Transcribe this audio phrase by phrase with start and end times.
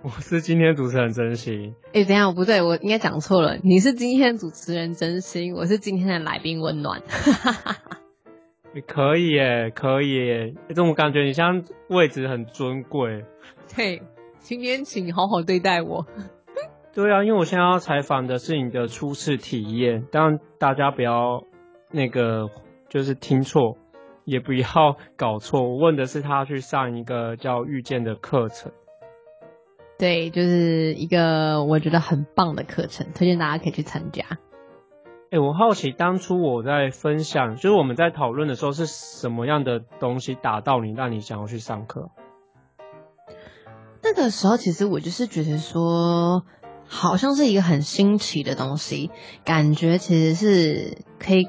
[0.02, 1.74] 我是今天主持人真心。
[1.92, 3.58] 哎，等一下，不对，我应该讲错了。
[3.62, 7.02] 你是今天主持人真心，我是今天的来宾温暖。
[8.72, 13.26] 你 可以耶，可以耶，这种感觉你像位置很尊贵。
[13.76, 14.00] 对，
[14.38, 16.06] 今天请好好对待我。
[16.94, 21.44] 对啊，因为我现在要采访的是你的初次体验，当然大家不要
[21.90, 22.48] 那个
[22.88, 23.76] 就是听错，
[24.24, 25.62] 也不要搞错。
[25.62, 28.72] 我问的是他去上一个叫遇见的课程。
[30.00, 34.24] 对，就是一个我觉得很棒的课程，推荐大家可以去参加。
[35.30, 42.08] 哎，我好奇当初我在分享，就是我们在讨论的时候，是什么样的东西打到你，让你想要去上课？
[44.02, 46.46] 那个时候，其实我就是觉得说，
[46.88, 49.10] 好像是一个很新奇的东西，
[49.44, 51.46] 感觉其实是可以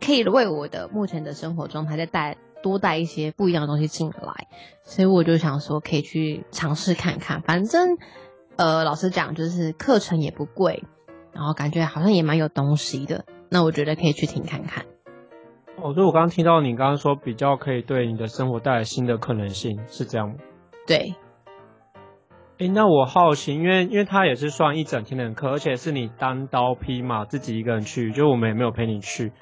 [0.00, 2.38] 可以为我的目前的生活状态再带。
[2.62, 4.48] 多带一些不一样的东西进来，
[4.82, 7.42] 所以我就想说可以去尝试看看。
[7.42, 7.96] 反正，
[8.56, 10.84] 呃，老实讲，就是课程也不贵，
[11.32, 13.24] 然后感觉好像也蛮有东西的。
[13.50, 14.84] 那我觉得可以去听看看。
[15.82, 20.34] 哦，所以我刚刚听到你刚刚说比较可以对你的生活带来新的可能性，是这样吗？
[20.86, 21.14] 对。
[22.58, 29.32] 哎，那我好奇，因为因为他也是算一整天的课，而且是你单刀匹马自己一个人去，就我们也没有陪你去。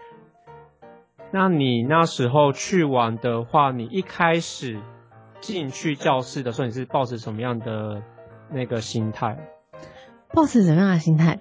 [1.31, 4.81] 那你那时候去玩的话，你一开始
[5.41, 8.03] 进去教室的时候，你是抱着什么样的
[8.51, 9.39] 那个心态？
[10.33, 11.41] 抱着什么样的心态？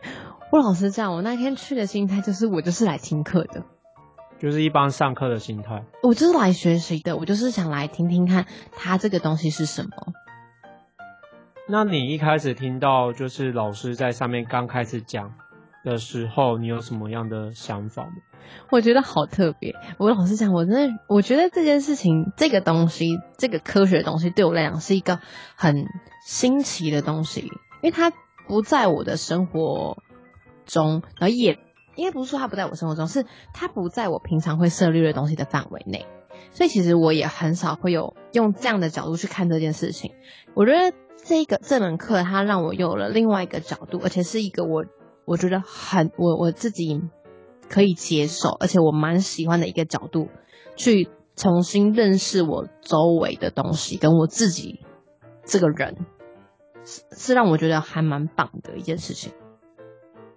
[0.52, 3.64] 我老实讲，我那天去的心态就是我就是来听课的，
[4.40, 5.84] 就是一般上课的心态。
[6.04, 9.90] 我就是来学习的，我就是想来听听看他这个东西是什么。
[11.70, 15.34] 那你一开始听到就是老师在上面刚开始讲
[15.87, 18.11] 的时候，你有什么样的想法吗？
[18.71, 19.75] 我觉得好特别。
[19.98, 25.20] 我老实讲，我真的我觉得这件事情，这个东西，这个科学的东西，对我来讲是一个
[25.55, 25.86] 很
[26.25, 28.11] 新奇的东西，因为它
[28.48, 29.98] 不在我的生活
[30.65, 31.58] 中，然后也
[31.95, 36.05] 应该不是说它不在我生活中，是它不在我平常会涉猎的东西的范围内。
[36.52, 40.14] 所以其实我也很少会有用这样的角度去看这件事情。
[40.55, 44.86] 我觉得这个这门课它让我有了另外一个角度，而且是一个我
[45.27, 47.04] 我觉得很我我自己。
[47.70, 50.30] 可以接受，而且我蛮喜欢的一个角度，
[50.77, 54.86] 去重新认识我周围的东西，跟我自己
[55.43, 55.98] 这个人，
[56.86, 59.33] 是是让我觉得还蛮棒的一件事情。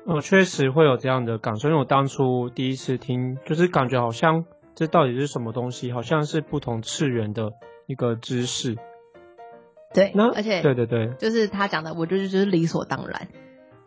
[0.04, 7.52] 我确实会有这样的感受，因为我当初第一次听，就是感觉好像这到底是什么东西，好像是不同次元的
[7.86, 8.76] 一个知识。
[9.94, 13.28] 对，那而且对对对，就是他讲的，我觉得就是理所当然。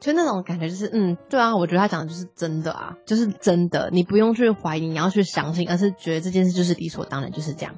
[0.04, 7.74] 就那种感觉，就是嗯，对啊，我觉得他讲的就是真的啊，就是真的，你不用去怀疑，你要去相信，而是觉得这件事就是理所当然，就是这样。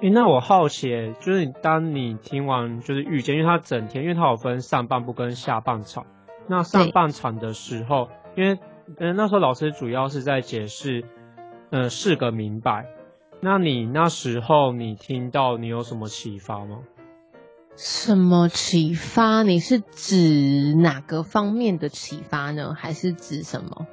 [0.00, 0.88] 诶，那我好奇，
[1.20, 6.06] 就是当你听完就是遇见，因为他整天，因为他有分上半部跟下半场。
[6.46, 8.58] 那上半场的时候，因为
[8.98, 11.04] 嗯那时候老师主要是在解释，
[11.70, 12.86] 嗯，是个明白。
[13.42, 16.78] 那你那时候你听到你有什么启发吗？
[17.80, 19.44] 什么启发？
[19.44, 22.74] 你是指哪个方面的启发呢？
[22.76, 23.86] 还是指什么？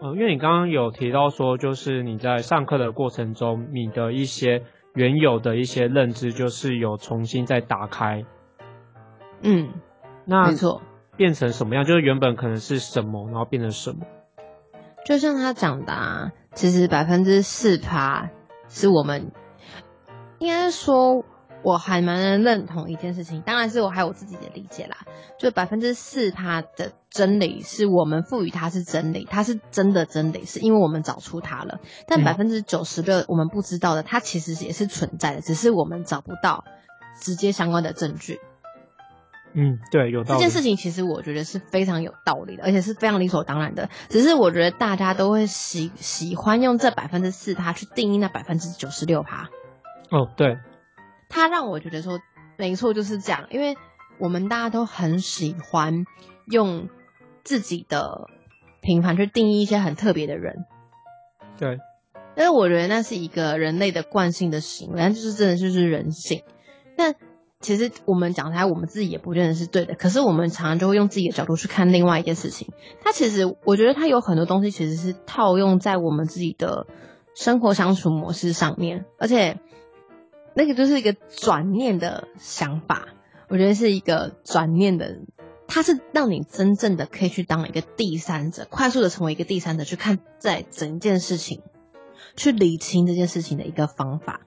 [0.00, 4.62] 呃，因为你刚刚有提到说，就是你在上课的过程中，你的一些
[4.94, 8.24] 原有的一些认知，就是有重新再打开。
[9.40, 9.70] 嗯，
[10.24, 10.80] 那没错，
[11.16, 11.84] 变成什么样？
[11.84, 14.06] 就是原本可能是什么，然后变成什么？
[15.04, 18.30] 就像他讲的，啊，其实百分之四趴
[18.68, 19.32] 是我们
[20.38, 21.24] 应该说。
[21.62, 24.96] 我还蛮能认同一件事情，当然是我还有我自己的理解啦。
[25.38, 31.80] 就百分之四，它的真理是我们赋予它是真理，它是真的真理，是因为我们找出它了。
[32.06, 36.64] 但百分之九十六我们不知道的，它其实也是存在的，只是我们找不到
[37.20, 38.40] 直接相关的证据。
[39.54, 40.40] 嗯，对，有道理。
[40.40, 43.90] 这件事情其实我觉得是非常有道理的，而且是非常理所当然的。
[44.08, 49.50] 只是我觉得大家都会喜喜欢用这百分之四它去定义那百分之九十六趴。
[50.10, 50.56] 哦，对。
[51.32, 52.20] 他让我觉得说，
[52.58, 53.76] 没错，就是这样，因为
[54.18, 56.04] 我们大家都很喜欢
[56.46, 56.88] 用
[57.42, 58.28] 自己的
[58.82, 60.66] 平凡去定义一些很特别的人，
[61.58, 61.78] 对。
[62.34, 66.42] 但是我觉得那是一个人类的惯性的行为，就是真的就是人性。
[66.96, 67.14] 但
[67.60, 69.94] 其实我们讲出来，我们自己也不认得是对的。
[69.94, 72.72] 可是我们常常就会用自己的角度去看另外一件事情。
[73.02, 76.86] 它其实，我觉得它有很多东西其实是套用在我们自己的
[77.34, 79.60] 生活相处模式上面，而且
[80.54, 83.08] 那个就是一个转念的想法。
[83.48, 85.18] 我觉得是一个转念的，
[85.66, 91.60] 它是让你真正的可以去当一个第三者，快速的成为一个第三者去看在整件事情，
[92.34, 94.40] 去理清这件事情的一个方法。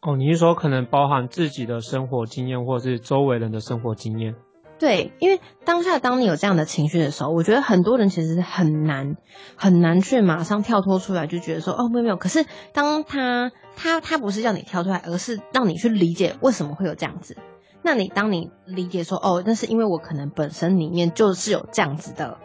[0.00, 4.34] 哦，你是说可能包含自己的生活经验，或是周围人的生活经验？
[4.80, 9.16] 对，因为当下当你有这样的情绪的时候，我觉得很多人其实很难
[9.54, 12.16] 很难去马上跳脱出来，就觉得说哦没有没有。
[12.16, 17.36] 可是当他他他不是叫你跳出来，而是让你去理解为什么会有这样子。
[17.82, 22.38] 那你当你理解说哦，那是因为我可能本身里面就是有这样子的，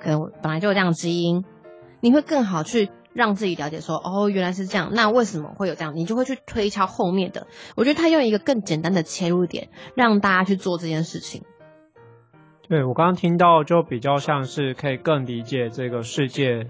[0.00, 1.44] 可能我本来就有这样基因，
[2.00, 2.90] 你会更好去。
[3.14, 5.94] 让自己了解说，哦，原来是这样，那为什么会有这样？
[5.94, 7.46] 你就会去推敲后面的。
[7.76, 11.44] 我觉得他用一个更简单的切入点，让大家去做这件事情。
[12.68, 16.66] 对我刚刚听到，就比较像是可以更理解这个世界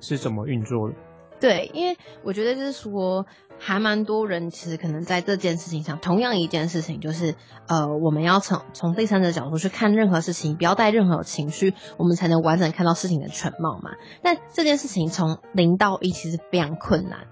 [0.00, 0.94] 是怎么运作的。
[1.40, 3.26] 对，因为我觉得就是说。
[3.60, 7.34] 还蛮多人其实可能在这件事情上，同样一件事情就是，
[7.66, 13.90] 呃，我们要从从第三者角度去看任何事情，不要带任何情绪，我们才能完整看到事情的全貌嘛。
[14.22, 17.26] 但这件事情从零到一其实非常困难，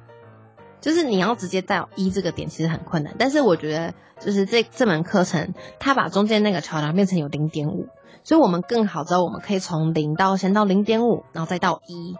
[0.80, 3.14] 就是你要直接到一这个点其实很困难。
[3.18, 7.88] 但是我觉得，就是这这门课程，它把中间那个桥梁变成有零点五，
[8.22, 12.14] 所以我们更好知道我们可以从零到先到零点五，然后再到一。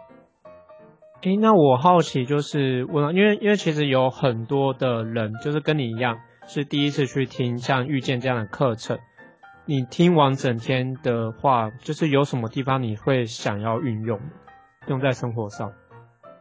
[1.23, 8.99] 诶，那我好奇就是问，因为因为其实有很多的人就是跟你一样是第一次去听像遇见这样的课程，
[9.65, 14.19] 你听完整天的话，就是有什么地方你会想要运用，
[14.87, 15.71] 用在生活上？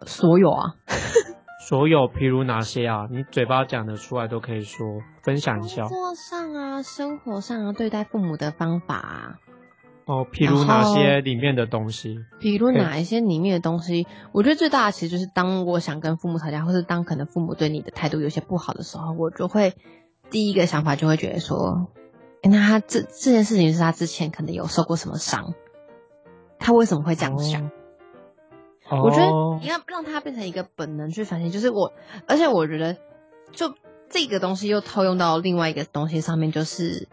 [0.02, 0.74] 所有啊，
[1.68, 3.08] 所有，譬如哪些啊？
[3.10, 4.86] 你嘴巴讲得出来都可以说，
[5.24, 5.88] 分享一下。
[5.88, 9.34] 工作上啊，生活上啊，对待父母的方法啊。
[10.04, 12.20] 哦，譬如哪些里面的东西？
[12.40, 14.06] 譬如哪一些里面的东西？
[14.30, 19.74] 我觉得最大的其实就是，当我想跟父母吵架，或是当可能父母对你的态度有些不好的时候，我就会
[20.30, 21.88] 第一个想法就会觉得说，
[22.42, 25.52] 哎，那他这这件事情是他之前可能有受过什么伤？
[26.60, 27.72] 他为什么会这样想？
[28.90, 29.30] 我觉得
[29.60, 31.92] 你要让它变成一个本能去反省，就是我，
[32.26, 32.96] 而且我觉得
[33.52, 33.74] 就
[34.08, 37.08] 这个东西又套用到另外一个东西上面，就是。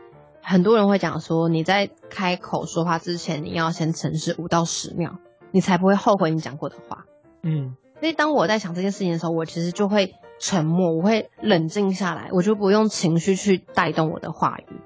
[0.45, 5.15] 很多人会讲说，你在开口说话之前，你要先沉思五到十秒，
[5.51, 7.05] 你才不会后悔你讲过的话。
[7.43, 14.81] 嗯，所以当我在想这件事情的时候，我其实就会沉默，我会冷静下来，我就不用情绪去带动我的话语。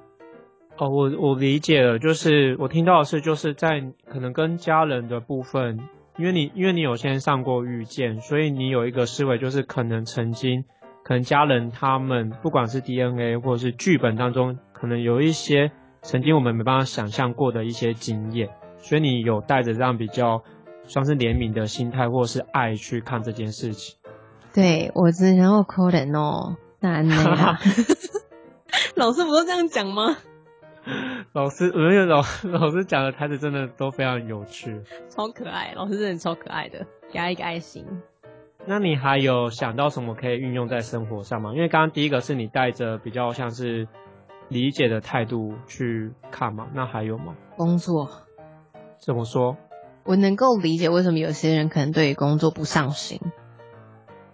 [0.77, 5.79] 哦，我我理解了，就是我听到的是，就是在可能跟家人的部分，
[6.17, 10.65] 因为你因为你有先上过遇见，所以你有一个思维，就是可能曾经。
[11.03, 15.71] 可能家人他们不管是 DNA 或者是剧本当中，可能有一些
[16.01, 18.49] 曾经我们没办法想象过的一些经验，
[18.79, 20.43] 所以你有带着这样比较
[20.85, 23.97] 算是怜悯的心态或者是爱去看这件事情。
[24.53, 27.57] 对我之前有可能哦，难啊！
[28.95, 30.17] 老师不都这样讲吗？
[31.33, 37.85] 老师，我觉得老 老师讲的台词真的都非常有趣，超可爱，老师真的超可爱的，给他一个爱心。
[38.65, 41.53] 那你还有想到什么可以运用在生活上吗？
[41.53, 43.87] 因为刚刚第一个是你带着比较像是
[44.49, 47.35] 理解的态度去看嘛，那还有吗？
[47.55, 48.09] 工作
[48.97, 49.57] 怎么说？
[50.03, 53.19] 我能够理解为什么有些人可能对工作不上心。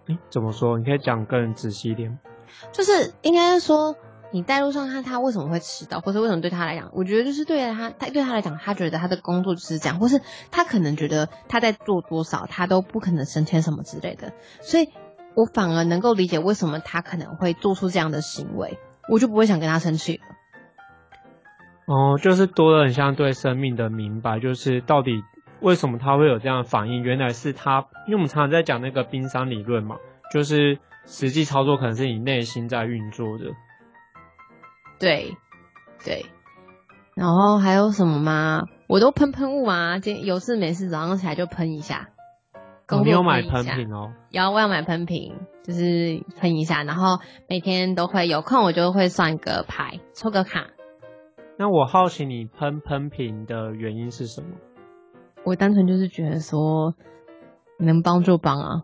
[0.07, 0.77] 嗯，怎么说？
[0.77, 2.19] 你可以讲更仔细一点。
[2.72, 3.95] 就是应该说。
[4.33, 14.89] 你带路上看他为什么会迟到，或者为什么对他来讲，我觉得就是对他，他对他来讲，他觉得他的工作就是这样，或是他可能觉得他在做多少，他都不可能升迁什么之类的，所以
[15.35, 20.23] 我反而能够理解为什么他可能会做出这样的行为，我就不会想跟他生气了。
[21.85, 25.23] 哦，就是多了很像对生命的明白，就是到底
[25.61, 29.97] 为什么他会有这样的反应，原来是他，因为我们常常在讲那个冰山理论嘛，
[30.33, 33.45] 就是实际操作可能是你内心在运作的。
[35.03, 35.36] 对，
[36.05, 36.25] 对，
[37.13, 38.63] 然后还有什么吗？
[38.88, 42.07] 我都喷喷雾啊，今有事没事早上起来就喷一下。
[43.03, 44.13] 你有买喷瓶哦？
[44.29, 47.19] 有，我要买喷瓶，就是喷一下，然后
[47.50, 50.67] 每天都会有空，我就会算个牌，抽个卡。
[51.57, 54.55] 那我好奇你喷喷瓶的原因是什么？
[55.43, 56.95] 我单纯就是觉得说
[57.77, 58.81] 能帮就帮啊。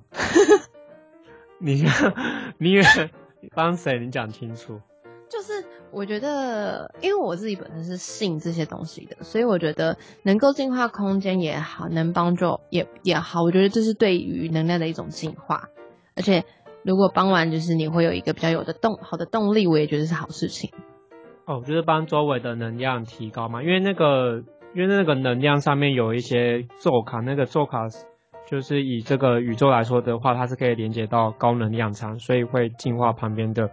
[1.60, 1.86] 你
[2.60, 2.76] 你
[3.56, 4.00] 帮谁？
[4.00, 4.82] 你讲清楚。
[5.30, 15.70] 就是我觉得，因为我自己本身是信这些东西的，所以我觉得能够净化空间也好，能帮助也也好，我觉得这是对于能量的一种净化。
[16.16, 16.44] 而且
[16.84, 20.72] 如果帮完，就是你会有一个比较有的动好的动力，我也觉得是好事情。
[21.46, 24.44] 哦，就是帮周围的能量提高嘛，因为那个
[24.76, 27.88] 因为那个能量上面有一些咒卡，那个咒卡
[28.48, 33.70] 就是以这个宇宙来说的话，它是可以连接到高能量场，所以会净化旁边的，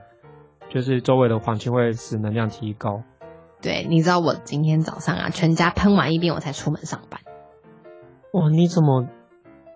[0.71, 3.03] 就是周围的环境会使能量提高。
[3.63, 7.21] 对，你知道我今天早上啊，全家喷完一遍我才出门上班。
[8.33, 9.09] 哇，你怎么？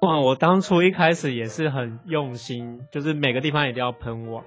[0.03, 4.45] 哇，我当初一开始也是很用心，就是每个地方一定要喷我。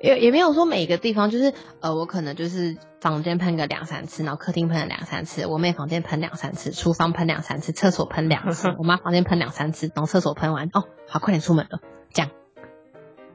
[0.00, 11.80] 也也没有说每个地方，就是呃，我可能就是房间喷个两三次，然后客厅喷了两三次，我妹房间喷两三次，厨房喷两三次，厕所喷两次， 我妈房间喷两三次，然后厕所喷完，哦，好，快点出门了，
[12.12, 12.30] 这样。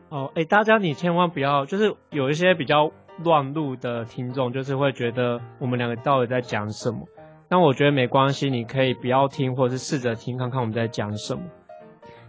[0.10, 2.92] 哦，哎，大家你千万不要，就是有一些比较
[3.24, 7.08] 乱录的听众，就是会觉得我们两个到底在讲什么。
[7.50, 11.44] 但我觉得没关系，你可以不要听，或者是试着听看看我们在讲什么。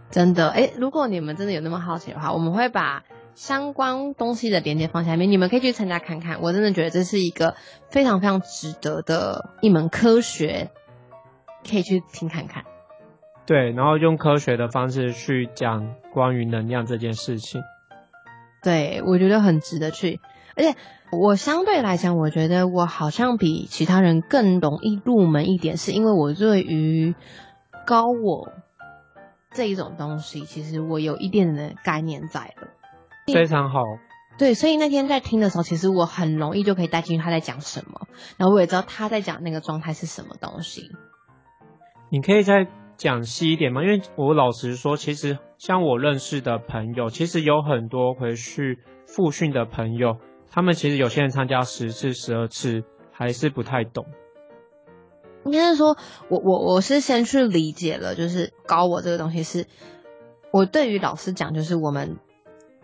[0.09, 3.03] 真的，哎，如果你们真的有那么好奇的话，我们会把。
[3.35, 6.41] 相关东西的连接放下面，你们可以去参加看看。
[6.41, 7.55] 我真的觉得这是一个
[7.89, 10.71] 非常非常值得的一门科学，
[11.65, 12.65] 可以去听看看。
[13.49, 17.63] 对，然后用科学的方式去讲关于能量这件事情。
[18.61, 20.19] 对，我觉得很值得去。
[20.55, 20.75] 而且
[21.11, 27.15] 我相对来讲，我觉得我好像比其他人更容易入门一点，是因为我对于
[27.87, 28.51] 高我
[29.49, 32.67] 这一种东西，其实我有一点的概念在了。
[33.33, 33.81] 非常好，
[34.37, 40.91] 对，所以那天在听的时候，其实我很容易就可以带进去他在讲什么，然后我也知道他在讲那个状态是什么东西。
[42.11, 42.67] 你可以再
[42.99, 43.81] 讲细一点吗？
[43.81, 48.77] 因为我老实说，其实像我认识的朋友，其实有很多回去
[49.07, 50.17] 复训的朋友，
[50.51, 54.05] 他们其实有些人参加十次、十二次，还是不太懂。
[55.45, 55.97] 应该是说，
[56.29, 59.65] 我我我是先去理解了，就是高我这个东西是，
[60.51, 62.17] 我对于老师讲，就是我们。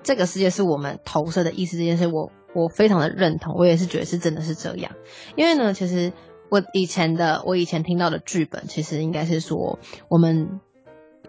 [0.03, 4.91] 这个世界是我们投射的意思，这件事我我非常的认同，我也是觉得是真的是这样。
[5.35, 6.13] 因为呢，其实
[6.49, 10.59] 我以前的我以前听到的剧本，其实应该是说我们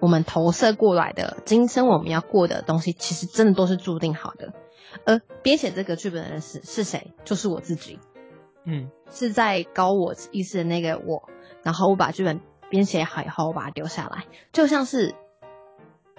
[0.01, 4.53] 我们投射过来的今生我们要过的东西，其实真的都是注定好的。
[5.05, 7.13] 而编写这个剧本的人是是谁？
[7.25, 7.99] 就是我自己。
[8.65, 11.29] 嗯，是在高我意识的那个我，
[11.63, 15.15] 然后我把剧本编写好以后，我把它丢下来，就像是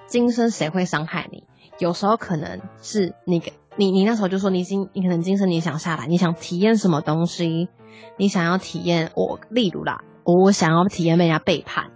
[0.05, 1.43] 今生谁会伤害你？
[1.77, 7.67] 有时候可能是你给你你那时候就说你今你可能今生你想下来，你想体验什么东西？
[8.17, 11.91] 你想要体验我，例如啦，我想要体验被人家背叛，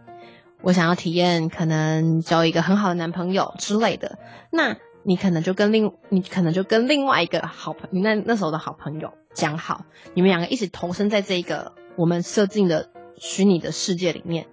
[0.62, 4.18] 我想要体验可能交一个很好的男朋友之类的。
[4.52, 14.48] 那你可能就跟另你可能就跟另外一个好朋你那那时候的好朋友讲好，你们两个一起投身在这一个我们设定的虚拟的世界里面，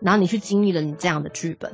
[0.00, 1.72] 然后你去经历了你这样的剧本。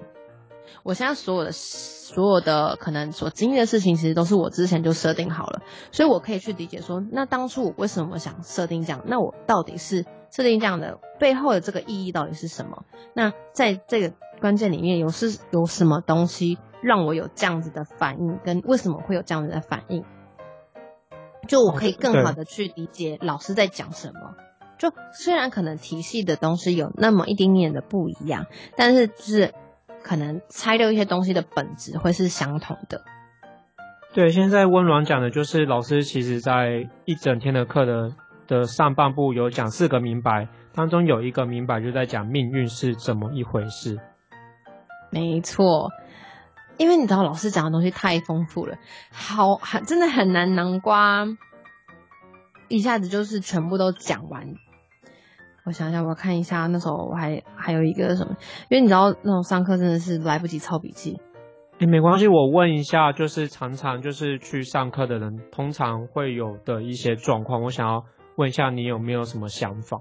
[0.82, 5.62] 我现在所有的所有的可能所经历的事情，其实都是我之前就设定好了，
[5.92, 9.02] 所以我可以去理解说，那当初我为什么想设定这样？
[9.06, 12.84] 那我到底是设定这样的背后的这个意义到底是什么？
[13.14, 18.38] 那在这个关键里面有是有什么东西让我有这样子的反应？
[18.44, 20.04] 跟为什么会有这样子的反应？
[21.46, 24.34] 就我可以更好的去理解老师在讲什么。
[24.78, 28.46] 就虽然可能体系的东西有那么一点点的不一样，
[28.76, 29.54] 但是就是。
[30.02, 33.02] 可能拆掉一些东西的本质会是相同的。
[34.12, 38.12] 对，现在温暖讲的就是老师其实在一整天的课的
[38.48, 43.98] 的上半部有讲四个明白，当中有一个明白就在讲命运是怎么一回事。
[45.10, 45.90] 没错，
[46.76, 48.76] 因为你知道老师讲的东西太丰富了，
[49.12, 51.26] 好，很真的很难南瓜
[52.68, 54.54] 一下子就是全部都讲完。
[55.64, 58.36] 我想想，我看一下，那时候我还还有一个什么，
[58.70, 61.20] 因为你知道那种上课真的是来不及抄笔记。
[61.78, 68.04] 哎，没关系，我问一下，就是常常就是去上课的人，通常会有的一些状况，我想要
[68.36, 70.00] 问一下你有没有什么想法？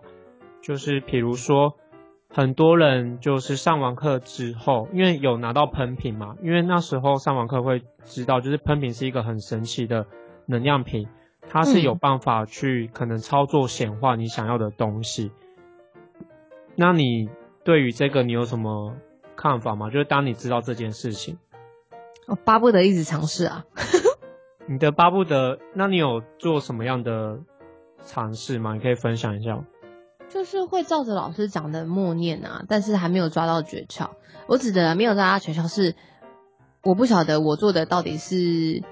[0.62, 1.76] 就是比如说，
[2.30, 10.06] 很多人就是上完课之后，因为有拿到喷瓶嘛，因为那时候上完课会知道，就是喷瓶是一个很神奇的
[10.48, 11.08] 能量瓶，
[11.50, 15.32] 它是有办法去可能操作显化你想要的东西。
[16.80, 17.30] 那你
[17.66, 18.96] 对于这个你有什么
[19.36, 19.90] 看法吗？
[19.90, 21.38] 就是当你知道这件事情，
[22.26, 23.66] 我巴不得一直尝试啊。
[24.66, 27.40] 你的巴不得，那你有做什么样的
[28.06, 28.76] 尝试吗？
[28.76, 29.62] 你可以分享一下。
[30.30, 34.12] 就是会照着老师讲的默念啊，但是还没有抓到诀窍。
[34.48, 35.96] 我指的没有抓到诀窍是，
[36.82, 38.84] 我不晓得我做的到底是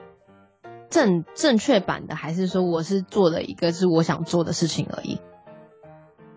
[0.90, 5.22] 正正确版的，还是说我是做了一个是我想做的事情而已。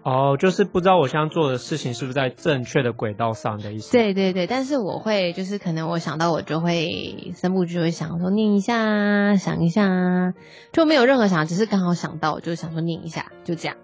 [0.02, 3.92] 哦，就是不知道我现在做的事情是不是在正确的轨道上的意思。
[3.92, 10.32] 对对对，但是我会就是可能我想到我就会三步就会想说念一下，想一下，
[10.72, 13.76] 就没有任何想，只是刚好想到，我就想说念一下，就这样。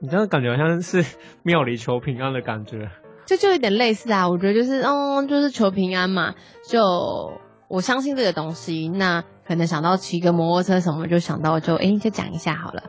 [0.00, 1.04] 你这样感觉好像是
[1.44, 2.90] 庙里求平安的感觉，
[3.26, 4.28] 就就有点类似啊。
[4.28, 6.34] 我觉得就是嗯，就是求平安嘛。
[6.68, 12.82] 就我相信这个东西，那可能想到骑个摩托车什么，就想到就哎，就讲一下好了。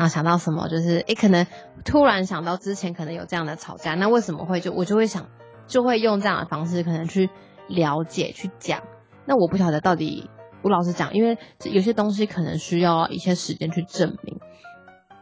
[0.00, 1.46] 然后想到什么，就是诶，可能
[1.84, 5.26] 突然想到之前可能有这样的吵架，那为什么会就我就会想，
[5.66, 7.28] 就会用这样的方式可能去
[7.68, 8.80] 了解去讲。
[9.26, 10.30] 那我不晓得到底，
[10.62, 11.36] 我老实讲，因为
[11.70, 14.40] 有些东西可能需要一些时间去证明。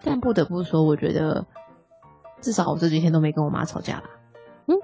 [0.05, 1.45] 但不得不说，我觉得
[2.41, 4.05] 至少我这几天都没跟我妈吵架了。
[4.67, 4.77] 嗯，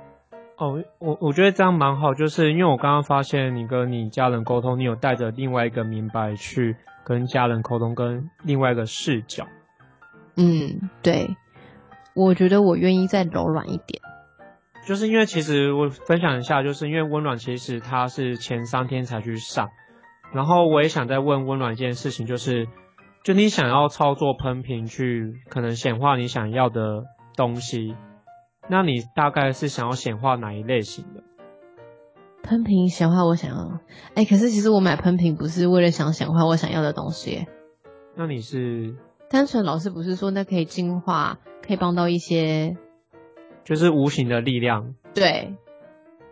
[0.57, 9.47] 哦，我我觉得这样蛮好，就是因为我刚刚发现你跟你家人沟通，你有带着另外一个明白去跟家人沟通，跟另外一个视角。
[10.37, 11.37] 嗯，对，
[12.15, 14.03] 我觉得我愿意再柔软一点，
[14.85, 19.69] 就是因为其实我分享一下，就是因为温暖其实它是前三天才去上，
[20.33, 22.67] 然后我也想再问温暖一件事情，就是
[23.23, 27.05] 就你想要操作喷瓶去可能显化你想要的
[27.37, 27.95] 东西，
[28.69, 31.23] 那你大概是想要显化哪一类型的？
[32.43, 33.79] 喷瓶显化我想要，
[34.15, 37.47] 哎，可是其实我买喷瓶不是为了想显化我想要的东西，
[38.17, 38.97] 那你是？
[39.29, 42.77] 单纯老师不是说那可以净化，可以帮到一些，
[43.65, 44.95] 就是无形的力量。
[45.15, 45.55] 对，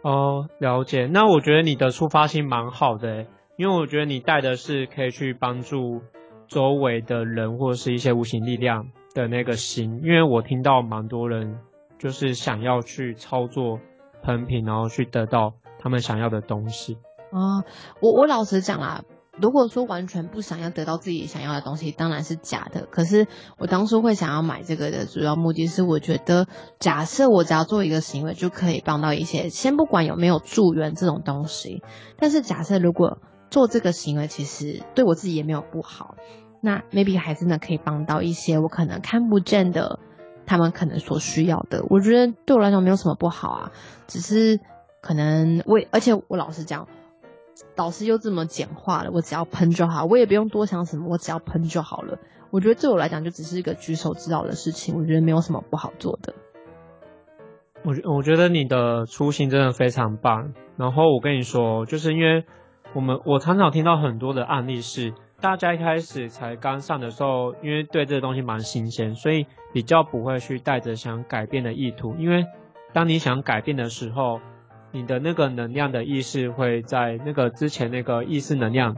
[0.03, 1.07] 哦，了解。
[1.07, 6.03] 那我觉得你的出发心蛮好的，因为我觉得你带的是可以去帮助
[6.47, 10.01] 周围的人或者是一些无形力量的那个心。
[10.03, 11.59] 因为我听到蛮多人
[11.99, 13.81] 就是想要去操作
[14.23, 16.99] 喷瓶，然后去得到他们想要的东西。
[17.31, 17.65] 哦，
[18.01, 19.03] 我我老实讲啦。
[19.39, 22.87] 如果说完全不想要得到自己想要的东西，当然是假的。
[22.91, 26.47] 可是我当初会想要买这个的主要目的是，我觉得
[26.79, 29.49] 假设我只要做一个行为，就可以帮到一些。
[29.49, 31.83] 先不管有没有助缘这种东西，
[32.19, 33.19] 但是假设如果
[33.51, 36.17] 做这个行为，其实对我自己也没有不好，
[36.61, 39.99] 那 maybe 还真的可以帮到一些我可能看不见的，
[40.45, 41.85] 他们可能所需要的。
[41.89, 43.73] 我觉得对我来讲没有什么不好啊，
[44.07, 44.61] 只是
[45.01, 46.87] 可能我，而且我老实讲。
[47.75, 52.19] 导师又这么简化了，我只要喷就好，我也不用多想什么，我只要喷就好了。
[52.51, 56.35] 我觉得对我来讲就只是一个举手之劳的事情，我觉得没有什么不好做的。
[57.85, 60.53] 我我觉得你的初心真的非常棒。
[60.77, 62.45] 然后我跟你说，就是因为
[62.95, 72.15] 我们我常常听到很多的案例是，大家一开始才刚上的时候，因为对这个东西蛮新鲜，所以比较不会去带着想改变的意图。
[72.19, 72.45] 因为
[72.93, 74.41] 当你想改变的时候，
[74.93, 78.97] 你的那个能量的意识会在那个之前那个意识能量，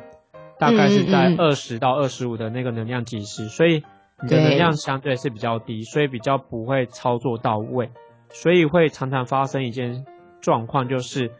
[0.58, 3.84] 大概是在二十到二十五的那个能量级时，所以
[4.22, 7.90] 你的能量相对是比较低，所以比较不会操作到位，
[8.30, 10.04] 所以会常常发生一件
[10.40, 11.30] 状况，就是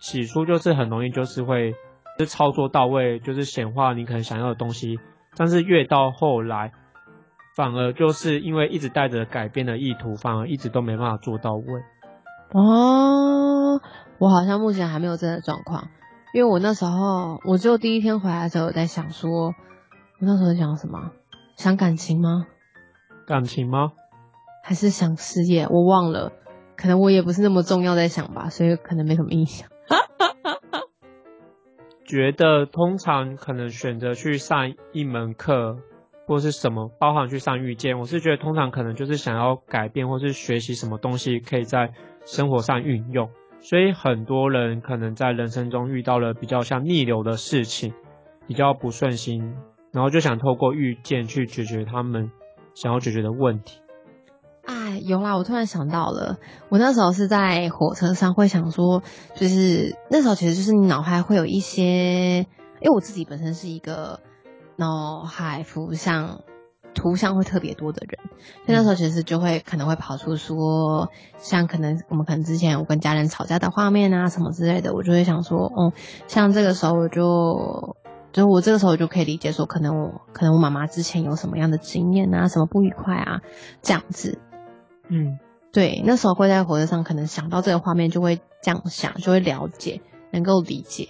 [0.00, 1.74] 起初就是很容易就是会
[2.18, 4.98] 是操作到位，就是显化你可能想要的东西，
[5.36, 6.72] 但是越到后来，
[7.56, 11.64] 反而就是因为一直带着改变的意图，反而一直都没办法做到位。
[12.52, 13.37] 哦，
[14.18, 15.88] 我好像目前还没有这个状况，
[16.32, 19.54] 因为我那时候，我就第一天回来的时候，我在想说，我
[20.20, 21.12] 那时候想什么？
[21.56, 22.46] 想感情吗？
[23.26, 23.92] 感情吗？
[24.62, 25.66] 还是想事业？
[25.68, 26.32] 我忘了，
[26.76, 29.68] 可能我也不是那么重要在想吧，所以可能没什么印象。
[32.04, 35.78] 觉得通常可能选择去上一门课。
[36.26, 41.94] 或是什么，包含去上遇见，我是觉得通常可能就是想要改变，或是学习什么东西可以在
[42.26, 43.30] 生活上运用，
[43.60, 47.92] 所以很多人可能在人生中遇到了比较像逆流的事情，
[48.46, 49.56] 比较不顺心，
[49.92, 52.30] 然后就想透过遇见去解决他们
[52.74, 53.80] 想要解决的问题。
[54.64, 59.02] 哎，有啦，我突然想到了，我那时候是在火车上会想说，
[59.34, 62.38] 就是那时候其实就是你脑海会有一些，
[62.80, 64.20] 因为我自己本身是一个。
[64.80, 66.42] 脑海浮像
[66.94, 68.18] 图像会特别多的人，
[68.66, 75.92] 所以那时候其实就会可能会跑出说，像可能我们可能之前我跟家人吵架的画面啊什么之类的，我就会想说，哦，
[76.26, 77.96] 像这个时候我就，
[78.32, 83.40] 就我这个时候就可以理解说，可能我可能我妈妈之前有什么样的经验啊，什么不愉快啊，
[83.82, 84.38] 这样子，
[85.08, 85.38] 嗯，
[85.72, 90.00] 对，那时候会在火车上可能想到这个画面，就会这样想，就会了解，
[90.32, 91.08] 能够理解。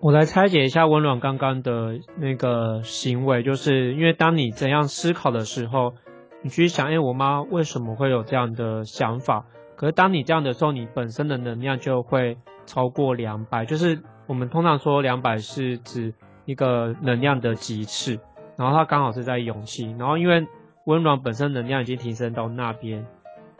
[0.00, 5.94] 我来拆解一下温暖刚刚的那个行为，就是因为当你怎样思考的时候，
[6.42, 9.46] 你去想，哎，我妈为什么会有这样的想法？
[9.74, 16.12] 可是当你这样的时候，你本身的能量就会超过两百，就是我们通常说两百是指
[16.44, 18.18] 一个能量的极次，
[18.56, 20.46] 然后它刚好是在勇气，然后因为
[20.84, 23.06] 温暖本身能量已经提升到那边，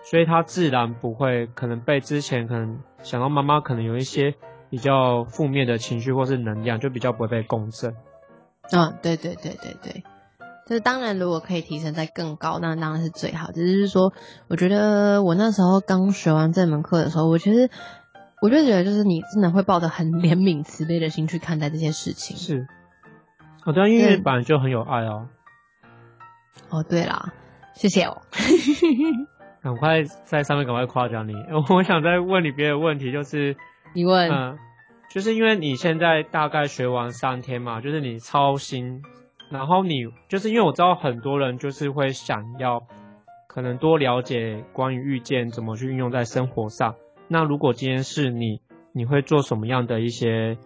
[0.03, 4.35] 所以它自然不会可能被之前可能想到妈妈可能有一些
[4.71, 7.95] 比较负面的情绪或是能量，就比较不会被共振。
[8.73, 10.03] 嗯，对对对对对，
[10.67, 13.53] 就是当然如果可以提升在更高，那当然是最好。
[13.53, 14.13] 只是说，
[14.49, 17.71] 我觉得我那时候刚学完这门课的时候，我其实
[18.43, 22.37] 我就觉得就是你真的会抱着很怜悯慈悲的心去看待这些事情。
[22.37, 22.67] 是，
[23.65, 25.29] 我对音乐本来就很有爱哦。
[26.71, 27.33] 哦，对啦，
[27.75, 28.23] 谢谢哦。
[29.63, 31.35] 赶快在上面赶快夸奖你。
[31.71, 33.57] 我想再问你别的问题，就是
[33.97, 34.59] 你问，嗯，
[35.09, 39.03] 就是因为你现在大概学完三天嘛，就是你操心，
[39.51, 42.87] 然后你就是因为我知道很多人就是会想要
[43.49, 46.95] 可能多了解关于遇见怎么去运用在生活上。
[47.27, 48.61] 那如果今天是你，
[48.93, 50.59] 你会做什么样的一些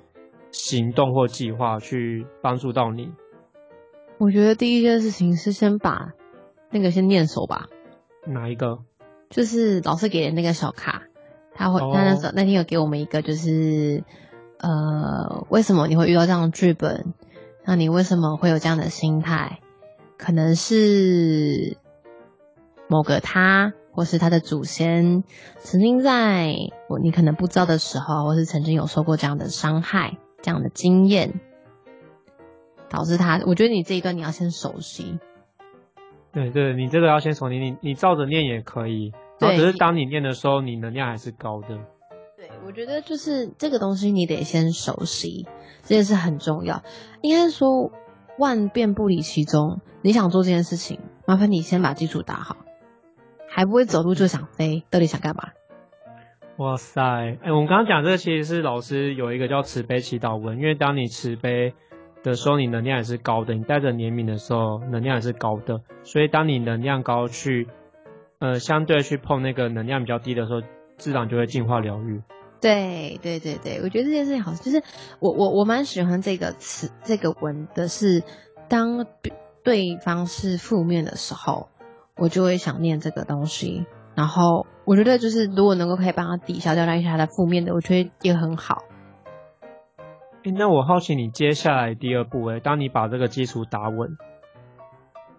[0.51, 3.13] 行动或计划去帮助到你？
[4.19, 6.15] 我觉得第一件事情是先把
[6.73, 7.69] 那个先念熟吧。
[8.27, 8.81] 哪一个？
[9.29, 11.05] 就是老师给的那个小卡，
[11.55, 14.03] 他会他那时候那天有给我们一个，就是
[14.59, 17.13] 呃，为什么你会遇到这样的剧本？
[17.65, 19.61] 那你为什么会有这样的心态？
[20.17, 21.77] 可能是
[22.89, 25.25] 某个他，或是他的祖先，
[25.59, 26.55] 曾经在
[26.89, 31.41] 我你可能不知道的时候，或是曾经有受过这样的伤害，这样的经验。
[32.89, 35.21] 导致他，我觉得你这一段你要先熟悉。
[36.33, 39.13] 对对，你这个要先熟悉，你你照着念也可以。
[39.41, 41.69] 然后只是当你念的时候，你能量还是高的。
[42.37, 45.47] 对，我觉得就是这个东西你得先熟悉，
[45.83, 46.83] 这件事很重要。
[47.23, 47.91] 应该说
[48.39, 52.57] 万变不离其宗，你想做这件事情，麻烦你先把基础打好。
[53.49, 55.49] 还不会走路就想飞，到底想干嘛？
[56.59, 57.01] 哇塞，
[57.43, 61.75] 哎，我们刚刚讲这个其实是老师有一个叫慈悲祈祷文，因为当你慈悲。
[62.23, 65.81] 的时候，你能量也是高的；你带着怜悯的时候，能量也是高的。
[66.03, 67.67] 所以，当你能量高去，
[68.41, 70.63] 呃，相对去碰那个能量比较低的时候，
[70.97, 72.23] 自然就会净化疗愈。
[72.61, 74.83] 对对对对，我觉得这件事情好，就是
[75.21, 78.23] 我我我蛮喜欢这个词这个文的是，
[78.69, 79.07] 当
[79.63, 81.69] 对方是负面的时候，
[82.17, 83.87] 我就会想念这个东西。
[84.15, 88.83] 然后，我觉得就是如果能够可以帮他抵消掉那一下他的负面的，我觉得也很好。
[90.57, 94.17] 那我好奇你接下来第二步诶，当你把这个基础打稳，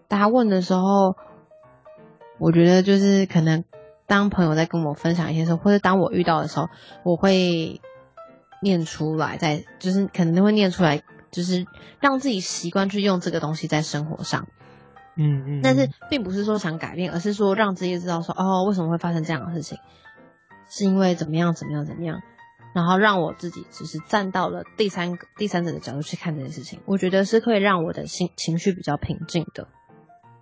[0.08, 1.16] 打稳的时候，
[2.42, 3.64] 我觉得就是可能
[4.08, 6.70] 当朋友在跟我分享一些时候，或者当我遇到的时候，
[7.04, 7.80] 我会
[8.64, 11.68] 念出来，在就是可能都会念出来，就是
[12.00, 14.48] 让自己习惯去用这个东西在生活上。
[15.16, 15.62] 嗯嗯。
[15.62, 19.78] 但是并不是说想改变，而是说让自己知道说哦，为什么会发生这样的事情，
[20.68, 22.22] 是因为怎么样怎么样怎么样。
[22.74, 29.68] 然后让我自己只是站到了第三个第三者的角度去看这件事情，我觉得是可以让我的心情绪比较平静的。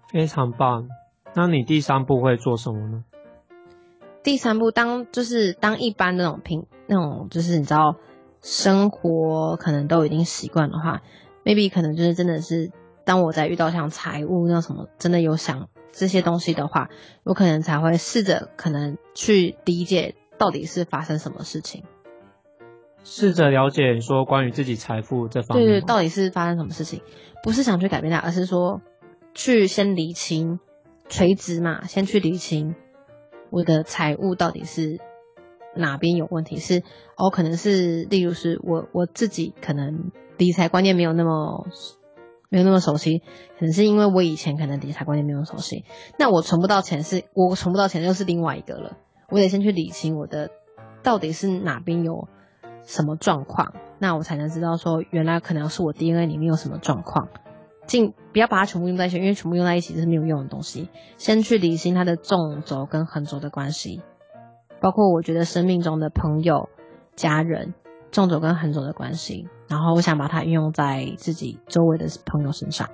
[0.10, 0.88] 非常棒。
[1.40, 3.06] 那你第三步会做什么呢？
[4.22, 7.96] 第三步，当就是当一般那种平那种就是你知道
[8.42, 11.02] 生活可能都已经习惯的话
[11.46, 12.72] ，maybe 可能就是真的是
[13.06, 16.90] 当我在遇到像财务那什么真的有想这些东西的话，
[17.24, 21.86] 我可能才会试着可能去理解到底是发生什么事情。
[23.06, 27.02] 试着了解说关于自己财富这方面，对对，到底是发生什么事情？
[27.42, 28.82] 不是想去改变它，而是说
[29.34, 30.60] 去先理清
[31.10, 32.76] 垂直嘛，先去理清
[33.50, 35.00] 我的财务到底是
[35.76, 36.58] 哪边有问题？
[36.58, 36.84] 是
[37.18, 41.68] 哦，可能是例如是我我自己可能理财观念没有那么
[42.50, 43.20] 没有那么熟悉，
[43.60, 45.84] 可能是因为我以前可能理财观念没有熟悉，
[46.18, 48.98] 那我存不到钱，是我存不到钱又是另外一个了。
[49.30, 50.52] 我得先去理清我的
[51.04, 52.30] 到底是哪边有。
[52.82, 57.28] 什么状况，那我才能知道说，原来可能是我 DNA 里面有什么状况。
[57.90, 60.90] 尽不要把它全部用在一起，因为全部用在一起是没有用的东西。
[61.18, 64.04] 先去理清它的纵轴跟横轴的关系，
[64.80, 66.70] 包括我觉得生命中的朋友、
[67.16, 67.74] 家人，
[68.12, 69.48] 纵轴跟横轴的关系。
[69.68, 72.88] 然后我想把它运用在自己周围的朋友身上。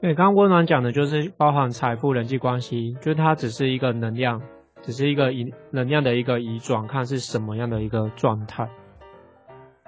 [0.00, 4.42] 对，刚刚温暖讲的就是包含财富、人际关系，就是它只是一个能量，
[4.82, 8.68] 只是一个移能量的一个移转，看是什么样的一个状态。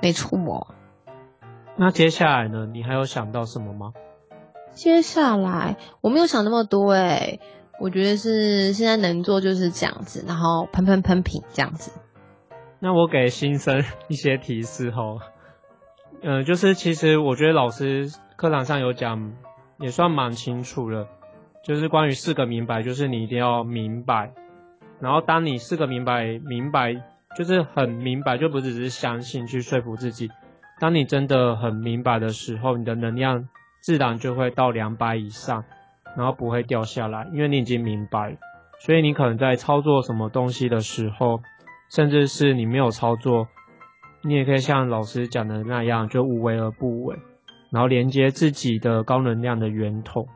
[0.02, 0.36] 没错，
[1.76, 2.66] 那接下来呢？
[2.66, 3.92] 你还有想到什么吗？
[4.76, 7.38] 接下来我没有想那么多哎，
[7.80, 11.90] 我觉得是现在能做就是这样子，然后喷喷喷瓶这样子。
[12.78, 15.20] 那我给新生一些提示吼，
[16.22, 19.32] 嗯，就是其实我觉得老师课堂上有讲，
[19.78, 21.08] 也算蛮清楚了，
[21.64, 24.34] 就是关于四个明白，就是你一定要明白，
[25.00, 27.02] 然后当你四个明白明白。
[27.36, 30.30] 就是很明白，就不只是相信去说服自己。
[30.80, 33.46] 当你真的很明白的时候，你的能量
[33.86, 35.62] 自然就会到两百以上。
[36.16, 38.38] 然后不会掉下来，因为你已经明白，
[38.80, 41.40] 所以你可能在操作什么东西的时候，
[41.90, 43.48] 甚至是你没有操作，
[44.22, 47.16] 你也可以像老师讲的那样，就无为而不为，
[47.70, 50.26] 然后连接自己的高能量的源头。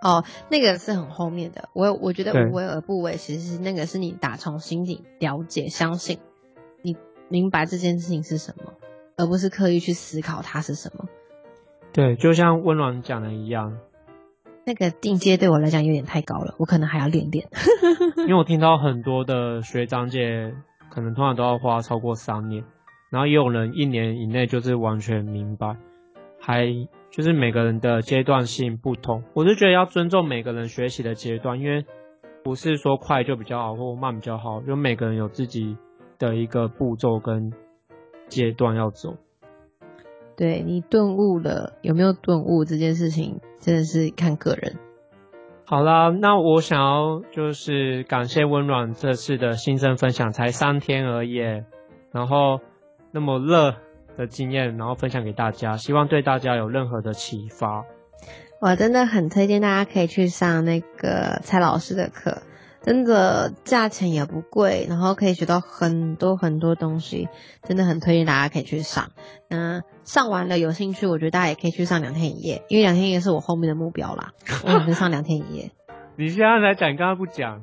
[0.00, 1.68] 哦，那个是很后面的。
[1.72, 6.20] 我我觉得无为而不为，其实是那个是你打从心底了解、相信，
[6.82, 6.96] 你
[7.28, 8.74] 明白这件事情是什么，
[9.16, 11.06] 而不是刻意去思考它是什么。
[11.98, 13.76] 对，就像温暖讲的一样，
[14.64, 17.48] 那个定阶对我来讲有点太高了，我可能还要练练。
[18.18, 20.54] 因为我听到很多的学长姐，
[20.92, 22.62] 可能通常都要花超过三年，
[23.10, 25.76] 然后也有人一年以内就是完全明白，
[26.40, 26.72] 还。
[27.10, 31.84] 就是每个人的阶段性不同，我是觉得要尊重每个人学习的阶段，因为
[32.44, 35.76] 不是说快就比较好或慢比较好，就每个人有自己
[36.18, 37.50] 的一个步骤跟
[38.28, 39.16] 阶段要走。
[40.38, 44.76] 对你顿悟了有没有顿悟这件事情，真的是看个人。
[45.66, 51.36] 好啦，那我想要就是感谢温暖这次的新生分享，才三天而已，
[52.12, 52.60] 然后
[53.12, 53.74] 那么热。
[54.16, 57.84] 的经验，然后分享给大家，希望对大家有任何的启发。
[58.60, 62.42] 我真的很推荐大家可以去上那个蔡老师的课，
[62.80, 67.28] 真的价钱也不贵，然后可以学到很多很多东西，
[67.62, 69.10] 真的很推荐大家可以去上。
[69.48, 74.32] 嗯，上完了有兴趣，我觉得大家也可以去上两天一夜，因为两天一夜是我后面的目标啦。
[74.64, 75.70] 我准备上两天一夜。
[76.16, 77.62] 你现在才讲，刚刚不讲。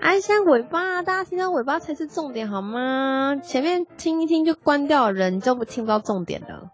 [0.00, 3.36] 哎，先尾巴，大家听到尾巴才是重点，好吗？
[3.42, 6.70] 前面听一听就关掉，人就不听不到重点的。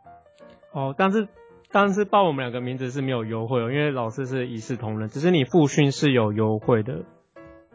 [0.72, 1.26] 哦，但是
[1.72, 7.04] 但是报我们两个名字是没有优惠哦，因为老师是一视同仁，只是你复训是有优惠的。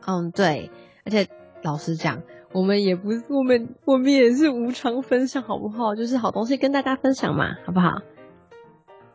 [0.05, 0.69] 嗯，对，
[1.05, 1.27] 而且
[1.63, 2.21] 老实讲，
[2.53, 5.95] 我们也不是我们我们也是无偿分享，好不好？
[5.95, 8.01] 就是好东西跟大家分享嘛，好不好？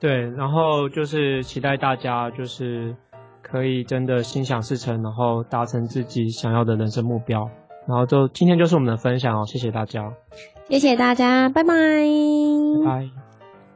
[0.01, 2.97] 对，然后就是期待大家就是。
[3.49, 7.49] 可以真的心想事成，然后达成自己想要的人生目标。
[7.87, 10.13] 然后就今天就是我们的分享哦，谢谢大家，
[10.69, 11.73] 谢谢大家，拜拜，
[12.85, 13.26] 拜。